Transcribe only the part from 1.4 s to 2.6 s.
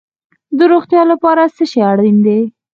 څه شی اړین دي؟